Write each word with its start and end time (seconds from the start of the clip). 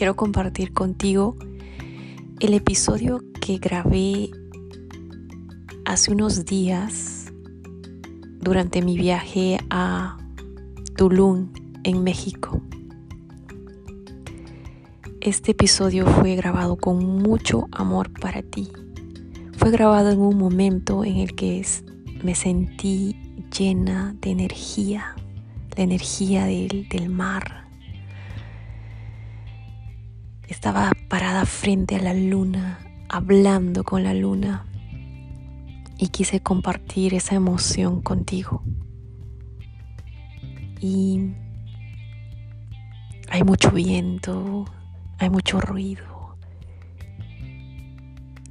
quiero 0.00 0.16
compartir 0.16 0.72
contigo 0.72 1.36
el 2.40 2.54
episodio 2.54 3.22
que 3.38 3.58
grabé 3.58 4.30
hace 5.84 6.10
unos 6.10 6.46
días 6.46 7.30
durante 8.40 8.80
mi 8.80 8.96
viaje 8.96 9.58
a 9.68 10.16
Tulum, 10.96 11.52
en 11.84 12.02
México. 12.02 12.62
Este 15.20 15.50
episodio 15.50 16.06
fue 16.06 16.34
grabado 16.34 16.76
con 16.76 17.04
mucho 17.04 17.68
amor 17.70 18.10
para 18.10 18.40
ti. 18.42 18.72
Fue 19.58 19.70
grabado 19.70 20.12
en 20.12 20.20
un 20.20 20.38
momento 20.38 21.04
en 21.04 21.18
el 21.18 21.34
que 21.34 21.62
me 22.24 22.34
sentí 22.34 23.16
llena 23.54 24.16
de 24.22 24.30
energía, 24.30 25.14
la 25.76 25.82
energía 25.82 26.46
del, 26.46 26.88
del 26.88 27.10
mar, 27.10 27.59
estaba 30.52 30.90
parada 31.08 31.46
frente 31.46 31.96
a 31.96 32.02
la 32.02 32.14
luna, 32.14 32.80
hablando 33.08 33.84
con 33.84 34.02
la 34.02 34.14
luna. 34.14 34.66
Y 35.96 36.08
quise 36.08 36.40
compartir 36.40 37.14
esa 37.14 37.34
emoción 37.34 38.00
contigo. 38.00 38.62
Y 40.80 41.32
hay 43.28 43.44
mucho 43.44 43.70
viento, 43.70 44.64
hay 45.18 45.30
mucho 45.30 45.60
ruido, 45.60 46.36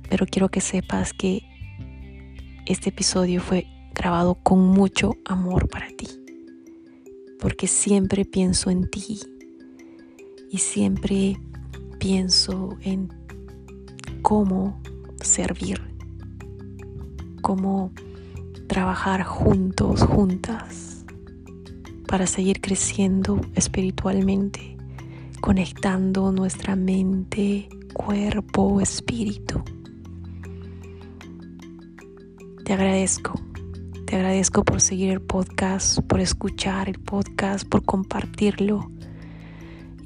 pero 0.10 0.26
quiero 0.26 0.50
que 0.50 0.62
sepas 0.62 1.14
que 1.14 1.44
este 2.66 2.90
episodio 2.90 3.42
fue 3.42 3.68
grabado 3.94 4.36
con 4.36 4.60
mucho 4.60 5.16
amor 5.26 5.68
para 5.68 5.88
ti, 5.88 6.08
porque 7.40 7.68
siempre 7.68 8.26
pienso 8.26 8.70
en 8.70 8.90
ti. 8.90 9.20
Y 10.52 10.58
siempre 10.58 11.38
pienso 12.00 12.78
en 12.82 13.10
cómo 14.22 14.82
servir, 15.22 15.82
cómo 17.42 17.92
trabajar 18.68 19.24
juntos, 19.24 20.02
juntas, 20.04 21.06
para 22.08 22.26
seguir 22.26 22.62
creciendo 22.62 23.40
espiritualmente, 23.54 24.78
conectando 25.42 26.32
nuestra 26.32 26.76
mente, 26.76 27.70
cuerpo, 27.94 28.82
espíritu. 28.82 29.62
Te 32.64 32.74
agradezco, 32.74 33.40
te 34.06 34.16
agradezco 34.16 34.64
por 34.64 34.80
seguir 34.80 35.12
el 35.12 35.22
podcast, 35.22 36.00
por 36.00 36.20
escuchar 36.20 36.88
el 36.88 37.00
podcast, 37.00 37.68
por 37.68 37.84
compartirlo 37.84 38.90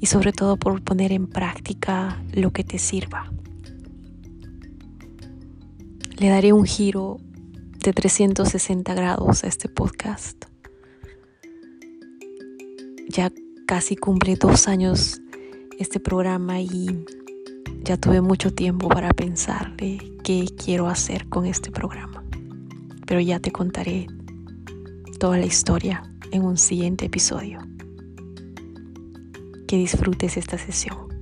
y 0.00 0.06
sobre 0.06 0.32
todo 0.32 0.56
por 0.56 0.82
poner 0.82 1.12
en 1.12 1.26
práctica 1.26 2.22
lo 2.32 2.52
que 2.52 2.64
te 2.64 2.78
sirva. 2.78 3.30
Le 6.16 6.28
daré 6.28 6.52
un 6.52 6.64
giro 6.64 7.18
de 7.84 7.92
360 7.92 8.94
grados 8.94 9.44
a 9.44 9.48
este 9.48 9.68
podcast. 9.68 10.44
Ya 13.08 13.32
casi 13.66 13.96
cumple 13.96 14.36
dos 14.36 14.68
años 14.68 15.20
este 15.78 16.00
programa 16.00 16.60
y 16.60 17.04
ya 17.82 17.96
tuve 17.96 18.20
mucho 18.20 18.54
tiempo 18.54 18.88
para 18.88 19.10
pensar 19.12 19.76
de 19.76 20.16
qué 20.22 20.46
quiero 20.56 20.88
hacer 20.88 21.28
con 21.28 21.46
este 21.46 21.70
programa. 21.70 22.24
Pero 23.06 23.20
ya 23.20 23.40
te 23.40 23.50
contaré 23.50 24.06
toda 25.18 25.36
la 25.36 25.46
historia 25.46 26.02
en 26.30 26.44
un 26.44 26.56
siguiente 26.56 27.06
episodio 27.06 27.73
que 29.66 29.76
disfrutes 29.76 30.36
esta 30.36 30.58
sesión. 30.58 31.14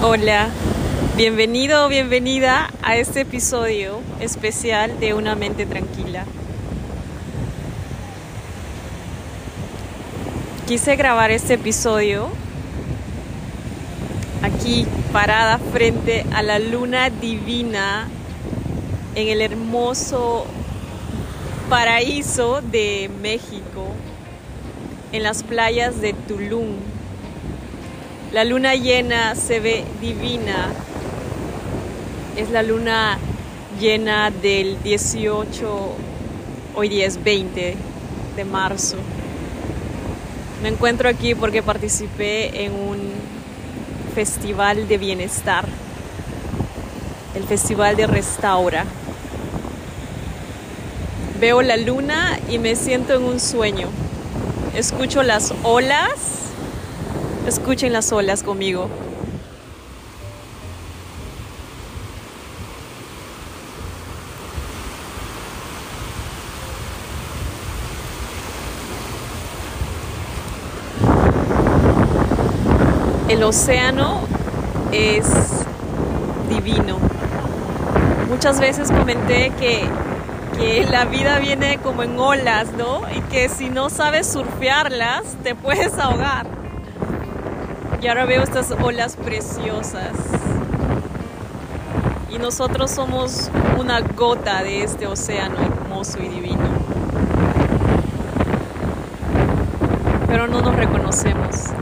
Hola, 0.00 0.48
Bienvenido 1.18 1.84
o 1.84 1.88
bienvenida 1.88 2.70
a 2.80 2.96
este 2.96 3.22
episodio 3.22 3.98
especial 4.20 5.00
de 5.00 5.14
Una 5.14 5.34
mente 5.34 5.66
tranquila. 5.66 6.24
Quise 10.68 10.94
grabar 10.94 11.32
este 11.32 11.54
episodio 11.54 12.28
aquí 14.44 14.86
parada 15.12 15.58
frente 15.58 16.24
a 16.32 16.42
la 16.44 16.60
luna 16.60 17.10
divina 17.10 18.06
en 19.16 19.26
el 19.26 19.40
hermoso 19.40 20.46
paraíso 21.68 22.60
de 22.62 23.10
México, 23.20 23.88
en 25.10 25.24
las 25.24 25.42
playas 25.42 26.00
de 26.00 26.12
Tulum. 26.12 26.76
La 28.30 28.44
luna 28.44 28.76
llena 28.76 29.34
se 29.34 29.58
ve 29.58 29.84
divina 30.00 30.72
es 32.38 32.50
la 32.50 32.62
luna 32.62 33.18
llena 33.80 34.30
del 34.30 34.80
18, 34.84 35.96
hoy 36.76 36.88
día 36.88 37.04
es 37.04 37.22
20 37.24 37.76
de 38.36 38.44
marzo. 38.44 38.96
Me 40.62 40.68
encuentro 40.68 41.08
aquí 41.08 41.34
porque 41.34 41.64
participé 41.64 42.64
en 42.64 42.72
un 42.74 43.10
festival 44.14 44.86
de 44.86 44.98
bienestar, 44.98 45.64
el 47.34 47.42
festival 47.42 47.96
de 47.96 48.06
Restaura. 48.06 48.84
Veo 51.40 51.60
la 51.62 51.76
luna 51.76 52.38
y 52.48 52.60
me 52.60 52.76
siento 52.76 53.14
en 53.14 53.24
un 53.24 53.40
sueño. 53.40 53.88
Escucho 54.76 55.24
las 55.24 55.52
olas. 55.64 56.12
Escuchen 57.48 57.92
las 57.92 58.12
olas 58.12 58.44
conmigo. 58.44 58.88
El 73.38 73.44
océano 73.44 74.22
es 74.90 75.24
divino. 76.48 76.98
Muchas 78.28 78.58
veces 78.58 78.90
comenté 78.90 79.52
que, 79.60 79.88
la 80.90 81.04
vida 81.04 81.38
viene 81.38 81.78
como 81.78 82.02
en 82.02 82.18
olas, 82.18 82.72
¿no? 82.76 83.02
Y 83.16 83.20
que 83.30 83.48
si 83.48 83.70
no 83.70 83.90
sabes 83.90 84.26
surfearlas, 84.26 85.22
te 85.44 85.54
puedes 85.54 85.96
ahogar. 86.00 86.46
Y 88.02 88.08
ahora 88.08 88.24
veo 88.24 88.42
estas 88.42 88.72
olas 88.72 89.14
preciosas. 89.14 90.16
Y 92.28 92.38
nosotros 92.38 92.90
somos 92.90 93.52
una 93.78 94.00
gota 94.00 94.64
de 94.64 94.82
este 94.82 95.06
océano 95.06 95.58
hermoso 95.60 96.18
y 96.20 96.26
divino. 96.26 96.68
Pero 100.26 100.48
no 100.48 100.60
nos 100.60 100.74
reconocemos. 100.74 101.72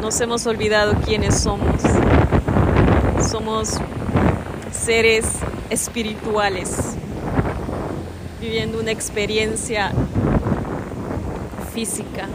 Nos 0.00 0.20
hemos 0.20 0.46
olvidado 0.46 0.94
quiénes 1.04 1.40
somos. 1.40 1.82
Somos 3.30 3.74
seres 4.72 5.26
espirituales 5.70 6.96
viviendo 8.40 8.78
una 8.78 8.92
experiencia 8.92 9.92
física 11.74 12.28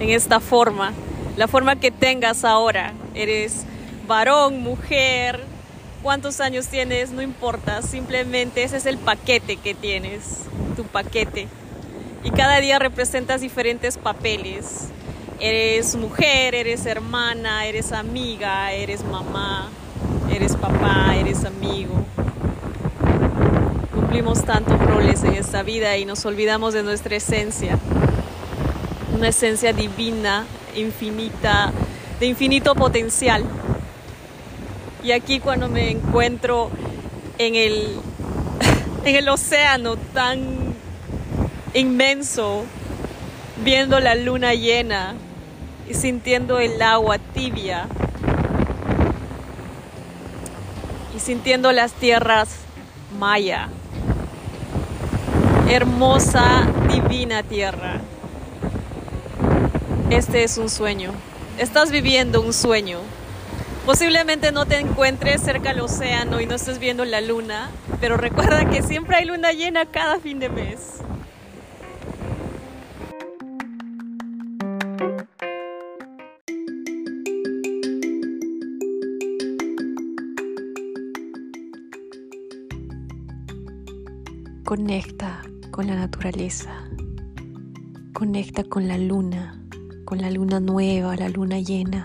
en 0.00 0.10
esta 0.10 0.40
forma, 0.40 0.92
la 1.36 1.48
forma 1.48 1.76
que 1.76 1.90
tengas 1.90 2.44
ahora. 2.44 2.92
Eres 3.14 3.64
varón, 4.06 4.60
mujer, 4.60 5.40
cuántos 6.02 6.40
años 6.40 6.66
tienes, 6.66 7.10
no 7.10 7.22
importa, 7.22 7.80
simplemente 7.82 8.64
ese 8.64 8.76
es 8.76 8.86
el 8.86 8.98
paquete 8.98 9.56
que 9.56 9.74
tienes, 9.74 10.40
tu 10.76 10.84
paquete. 10.84 11.48
Y 12.24 12.30
cada 12.30 12.58
día 12.58 12.78
representas 12.78 13.40
diferentes 13.40 13.98
papeles. 13.98 14.90
Eres 15.46 15.94
mujer, 15.94 16.54
eres 16.54 16.86
hermana, 16.86 17.66
eres 17.66 17.92
amiga, 17.92 18.72
eres 18.72 19.04
mamá, 19.04 19.68
eres 20.32 20.56
papá, 20.56 21.14
eres 21.16 21.44
amigo. 21.44 22.02
Cumplimos 23.92 24.42
tantos 24.46 24.80
roles 24.80 25.22
en 25.22 25.34
esta 25.34 25.62
vida 25.62 25.98
y 25.98 26.06
nos 26.06 26.24
olvidamos 26.24 26.72
de 26.72 26.82
nuestra 26.82 27.16
esencia 27.16 27.78
una 29.14 29.28
esencia 29.28 29.74
divina, 29.74 30.46
infinita, 30.76 31.72
de 32.20 32.24
infinito 32.24 32.74
potencial. 32.74 33.44
Y 35.02 35.12
aquí 35.12 35.40
cuando 35.40 35.68
me 35.68 35.90
encuentro 35.90 36.70
en 37.36 37.54
el, 37.54 37.96
en 39.04 39.14
el 39.14 39.28
océano 39.28 39.96
tan 40.14 40.74
inmenso, 41.74 42.64
viendo 43.62 44.00
la 44.00 44.14
luna 44.14 44.54
llena 44.54 45.16
y 45.88 45.94
sintiendo 45.94 46.58
el 46.58 46.80
agua 46.80 47.18
tibia 47.18 47.86
y 51.14 51.20
sintiendo 51.20 51.72
las 51.72 51.92
tierras 51.92 52.48
maya, 53.18 53.68
hermosa, 55.68 56.66
divina 56.88 57.42
tierra. 57.42 58.00
Este 60.10 60.44
es 60.44 60.58
un 60.58 60.68
sueño. 60.68 61.12
Estás 61.58 61.90
viviendo 61.90 62.40
un 62.40 62.52
sueño. 62.52 62.98
Posiblemente 63.86 64.50
no 64.50 64.66
te 64.66 64.78
encuentres 64.78 65.42
cerca 65.42 65.68
del 65.68 65.80
océano 65.80 66.40
y 66.40 66.46
no 66.46 66.54
estés 66.54 66.78
viendo 66.78 67.04
la 67.04 67.20
luna, 67.20 67.70
pero 68.00 68.16
recuerda 68.16 68.68
que 68.68 68.82
siempre 68.82 69.16
hay 69.16 69.26
luna 69.26 69.52
llena 69.52 69.86
cada 69.86 70.18
fin 70.18 70.38
de 70.38 70.48
mes. 70.48 71.03
Conecta 84.74 85.40
con 85.70 85.86
la 85.86 85.94
naturaleza. 85.94 86.90
Conecta 88.12 88.64
con 88.64 88.88
la 88.88 88.98
luna 88.98 89.64
con 90.04 90.18
la 90.18 90.32
luna 90.32 90.58
nueva, 90.58 91.14
la 91.14 91.28
luna 91.28 91.60
llena. 91.60 92.04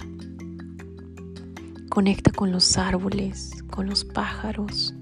Conecta 1.89 2.31
con 2.31 2.51
los 2.51 2.77
árboles, 2.77 3.63
con 3.71 3.87
los 3.87 4.05
pájaros. 4.05 4.93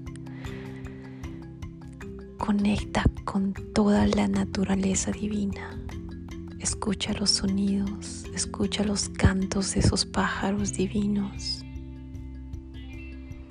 Conecta 2.38 3.04
con 3.26 3.52
toda 3.74 4.06
la 4.06 4.28
naturaleza 4.28 5.10
divina. 5.10 5.78
Escucha 6.60 7.12
los 7.12 7.32
sonidos, 7.32 8.24
escucha 8.34 8.82
los 8.82 9.10
cantos 9.10 9.74
de 9.74 9.80
esos 9.80 10.06
pájaros 10.06 10.72
divinos. 10.72 11.62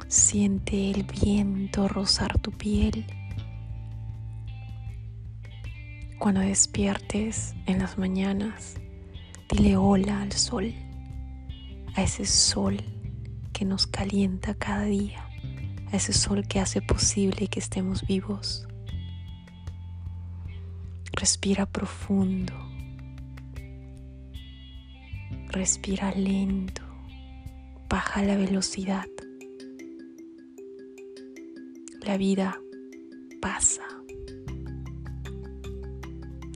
Siente 0.08 0.90
el 0.90 1.04
viento 1.04 1.88
rozar 1.88 2.40
tu 2.40 2.50
piel. 2.52 3.06
Cuando 6.28 6.42
despiertes 6.42 7.56
en 7.68 7.80
las 7.80 7.98
mañanas, 7.98 8.76
Dile 9.50 9.78
hola 9.78 10.22
al 10.24 10.34
sol, 10.34 10.74
a 11.96 12.04
ese 12.04 12.26
sol 12.26 12.84
que 13.54 13.64
nos 13.64 13.88
calienta 13.88 14.54
cada 14.54 14.84
día, 14.84 15.26
a 15.90 15.96
ese 15.96 16.12
sol 16.12 16.46
que 16.46 16.60
hace 16.60 16.82
posible 16.82 17.48
que 17.48 17.62
estemos 17.62 18.06
vivos. 18.06 18.68
Respira 21.14 21.66
profundo, 21.66 22.54
respira 25.48 26.12
lento, 26.12 26.82
baja 27.88 28.22
la 28.22 28.36
velocidad. 28.36 29.08
La 32.02 32.18
vida 32.18 32.60
pasa. 33.40 33.87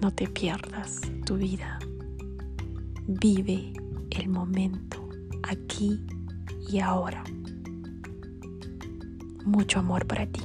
No 0.02 0.12
te 0.12 0.28
pierdas 0.28 1.00
tu 1.28 1.38
vida. 1.38 1.78
Vive 3.06 3.72
el 4.10 4.30
momento 4.30 5.08
aquí 5.44 6.04
y 6.72 6.80
ahora. 6.80 7.24
Mucho 9.46 9.78
amor 9.78 10.08
para 10.08 10.26
ti. 10.26 10.42